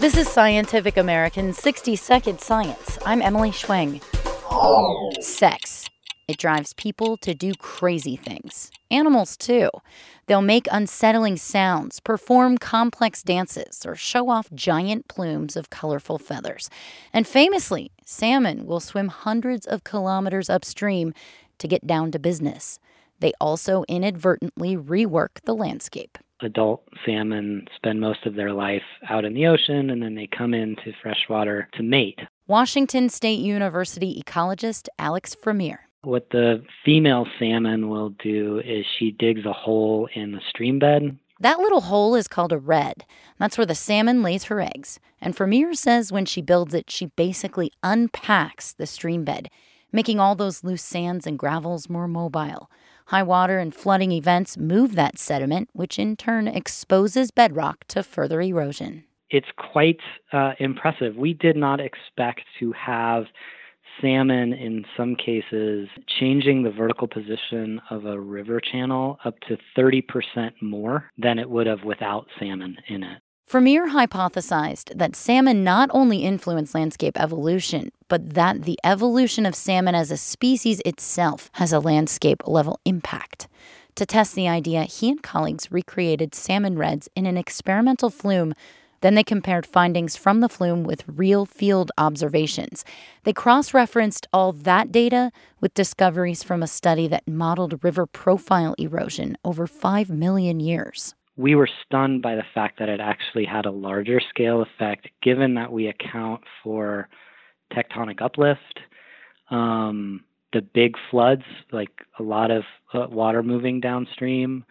This 0.00 0.16
is 0.16 0.28
Scientific 0.28 0.96
American 0.96 1.52
60 1.52 1.96
Second 1.96 2.40
Science. 2.40 3.00
I'm 3.04 3.20
Emily 3.20 3.50
Schwing. 3.50 4.00
Sex. 5.20 5.88
It 6.28 6.38
drives 6.38 6.72
people 6.74 7.16
to 7.16 7.34
do 7.34 7.52
crazy 7.58 8.14
things. 8.14 8.70
Animals, 8.92 9.36
too. 9.36 9.70
They'll 10.26 10.40
make 10.40 10.68
unsettling 10.70 11.36
sounds, 11.36 11.98
perform 11.98 12.58
complex 12.58 13.24
dances, 13.24 13.84
or 13.84 13.96
show 13.96 14.30
off 14.30 14.52
giant 14.54 15.08
plumes 15.08 15.56
of 15.56 15.68
colorful 15.68 16.20
feathers. 16.20 16.70
And 17.12 17.26
famously, 17.26 17.90
salmon 18.04 18.66
will 18.66 18.78
swim 18.78 19.08
hundreds 19.08 19.66
of 19.66 19.82
kilometers 19.82 20.48
upstream 20.48 21.12
to 21.58 21.66
get 21.66 21.88
down 21.88 22.12
to 22.12 22.20
business. 22.20 22.78
They 23.18 23.32
also 23.40 23.82
inadvertently 23.88 24.76
rework 24.76 25.40
the 25.44 25.54
landscape. 25.54 26.18
Adult 26.40 26.82
salmon 27.04 27.66
spend 27.76 28.00
most 28.00 28.26
of 28.26 28.34
their 28.34 28.52
life 28.52 28.82
out 29.08 29.24
in 29.24 29.34
the 29.34 29.46
ocean 29.46 29.90
and 29.90 30.02
then 30.02 30.14
they 30.14 30.26
come 30.26 30.54
into 30.54 30.92
freshwater 31.02 31.68
to 31.74 31.82
mate. 31.82 32.20
Washington 32.46 33.08
State 33.08 33.40
University 33.40 34.22
ecologist 34.22 34.88
Alex 34.98 35.34
Fremier. 35.34 35.78
What 36.02 36.30
the 36.30 36.64
female 36.84 37.26
salmon 37.38 37.88
will 37.88 38.10
do 38.22 38.60
is 38.64 38.86
she 38.98 39.10
digs 39.10 39.44
a 39.44 39.52
hole 39.52 40.08
in 40.14 40.32
the 40.32 40.40
stream 40.48 40.78
bed. 40.78 41.18
That 41.40 41.58
little 41.58 41.82
hole 41.82 42.14
is 42.14 42.26
called 42.26 42.52
a 42.52 42.58
redd. 42.58 43.04
That's 43.38 43.58
where 43.58 43.66
the 43.66 43.74
salmon 43.74 44.22
lays 44.22 44.44
her 44.44 44.60
eggs. 44.60 44.98
And 45.20 45.36
Fremier 45.36 45.76
says 45.76 46.10
when 46.10 46.24
she 46.24 46.42
builds 46.42 46.74
it, 46.74 46.90
she 46.90 47.06
basically 47.06 47.72
unpacks 47.82 48.72
the 48.72 48.86
stream 48.86 49.24
bed, 49.24 49.48
making 49.92 50.20
all 50.20 50.34
those 50.34 50.64
loose 50.64 50.82
sands 50.82 51.26
and 51.26 51.38
gravels 51.38 51.88
more 51.88 52.08
mobile. 52.08 52.70
High 53.06 53.22
water 53.22 53.58
and 53.58 53.74
flooding 53.74 54.12
events 54.12 54.58
move 54.58 54.94
that 54.94 55.18
sediment, 55.18 55.70
which 55.72 55.98
in 55.98 56.16
turn 56.16 56.46
exposes 56.46 57.30
bedrock 57.30 57.84
to 57.88 58.02
further 58.02 58.40
erosion. 58.42 59.04
It's 59.30 59.48
quite 59.56 60.00
uh, 60.32 60.52
impressive. 60.58 61.16
We 61.16 61.34
did 61.34 61.56
not 61.56 61.80
expect 61.80 62.42
to 62.60 62.72
have 62.72 63.24
salmon 64.00 64.52
in 64.52 64.84
some 64.96 65.16
cases 65.16 65.88
changing 66.20 66.62
the 66.62 66.70
vertical 66.70 67.08
position 67.08 67.80
of 67.90 68.04
a 68.04 68.20
river 68.20 68.60
channel 68.60 69.18
up 69.24 69.38
to 69.40 69.56
30% 69.76 70.02
more 70.60 71.10
than 71.18 71.38
it 71.38 71.48
would 71.48 71.66
have 71.66 71.84
without 71.84 72.26
salmon 72.38 72.76
in 72.88 73.02
it. 73.02 73.22
Fremier 73.48 73.92
hypothesized 73.92 74.98
that 74.98 75.16
salmon 75.16 75.64
not 75.64 75.88
only 75.94 76.18
influence 76.18 76.74
landscape 76.74 77.18
evolution, 77.18 77.90
but 78.06 78.34
that 78.34 78.64
the 78.64 78.78
evolution 78.84 79.46
of 79.46 79.54
salmon 79.54 79.94
as 79.94 80.10
a 80.10 80.18
species 80.18 80.82
itself 80.84 81.48
has 81.54 81.72
a 81.72 81.80
landscape 81.80 82.42
level 82.46 82.78
impact. 82.84 83.48
To 83.94 84.04
test 84.04 84.34
the 84.34 84.46
idea, 84.46 84.82
he 84.82 85.08
and 85.08 85.22
colleagues 85.22 85.72
recreated 85.72 86.34
salmon 86.34 86.76
redds 86.76 87.08
in 87.16 87.24
an 87.24 87.38
experimental 87.38 88.10
flume 88.10 88.52
then 89.00 89.14
they 89.14 89.22
compared 89.22 89.64
findings 89.64 90.16
from 90.16 90.40
the 90.40 90.48
flume 90.48 90.82
with 90.82 91.04
real 91.06 91.46
field 91.46 91.92
observations. 91.96 92.84
They 93.22 93.32
cross 93.32 93.72
referenced 93.72 94.26
all 94.32 94.52
that 94.52 94.90
data 94.90 95.30
with 95.60 95.72
discoveries 95.72 96.42
from 96.42 96.64
a 96.64 96.66
study 96.66 97.06
that 97.06 97.28
modeled 97.28 97.84
river 97.84 98.06
profile 98.06 98.74
erosion 98.76 99.38
over 99.44 99.68
5 99.68 100.10
million 100.10 100.58
years. 100.58 101.14
We 101.38 101.54
were 101.54 101.68
stunned 101.86 102.20
by 102.20 102.34
the 102.34 102.44
fact 102.52 102.80
that 102.80 102.88
it 102.88 103.00
actually 103.00 103.44
had 103.44 103.64
a 103.64 103.70
larger 103.70 104.20
scale 104.28 104.60
effect, 104.60 105.08
given 105.22 105.54
that 105.54 105.72
we 105.72 105.86
account 105.86 106.42
for 106.64 107.08
tectonic 107.72 108.20
uplift, 108.20 108.80
um, 109.50 110.24
the 110.52 110.62
big 110.62 110.96
floods, 111.10 111.44
like 111.70 111.90
a 112.18 112.22
lot 112.24 112.50
of 112.50 112.64
uh, 112.92 113.06
water 113.08 113.44
moving 113.44 113.80
downstream, 113.80 114.64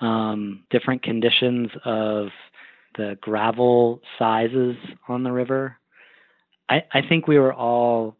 um, 0.00 0.64
different 0.70 1.02
conditions 1.04 1.70
of 1.84 2.28
the 2.96 3.16
gravel 3.20 4.00
sizes 4.18 4.76
on 5.06 5.22
the 5.22 5.30
river. 5.30 5.76
I, 6.68 6.82
I 6.92 7.02
think 7.08 7.28
we 7.28 7.38
were 7.38 7.54
all 7.54 8.16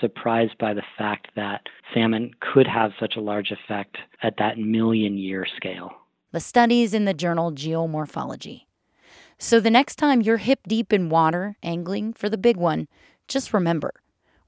surprised 0.00 0.58
by 0.58 0.74
the 0.74 0.82
fact 0.98 1.28
that 1.36 1.62
salmon 1.94 2.32
could 2.40 2.66
have 2.66 2.92
such 3.00 3.16
a 3.16 3.20
large 3.20 3.52
effect 3.52 3.96
at 4.22 4.34
that 4.38 4.58
million 4.58 5.16
year 5.16 5.46
scale. 5.56 5.92
The 6.32 6.40
studies 6.40 6.94
in 6.94 7.04
the 7.04 7.14
journal 7.14 7.52
Geomorphology. 7.52 8.62
So 9.38 9.60
the 9.60 9.70
next 9.70 9.96
time 9.96 10.22
you're 10.22 10.38
hip 10.38 10.60
deep 10.66 10.92
in 10.92 11.10
water, 11.10 11.56
angling 11.62 12.14
for 12.14 12.30
the 12.30 12.38
big 12.38 12.56
one, 12.56 12.88
just 13.28 13.52
remember 13.52 13.92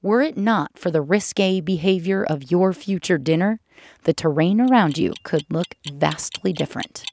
were 0.01 0.21
it 0.21 0.37
not 0.37 0.77
for 0.77 0.91
the 0.91 1.01
risque 1.01 1.59
behavior 1.61 2.23
of 2.23 2.51
your 2.51 2.73
future 2.73 3.17
dinner, 3.17 3.59
the 4.03 4.13
terrain 4.13 4.61
around 4.61 4.99
you 4.99 5.13
could 5.23 5.43
look 5.49 5.75
vastly 5.91 6.53
different. 6.53 7.03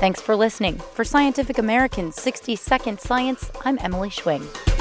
Thanks 0.00 0.20
for 0.20 0.34
listening. 0.34 0.78
For 0.94 1.04
Scientific 1.04 1.58
American's 1.58 2.16
60 2.16 2.56
Second 2.56 3.00
Science, 3.00 3.50
I'm 3.66 3.78
Emily 3.82 4.08
Schwing. 4.08 4.71